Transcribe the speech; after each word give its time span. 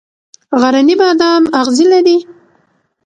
غرنی 0.61 0.95
بادام 1.01 1.43
اغزي 1.61 1.85
لري؟ 1.93 2.17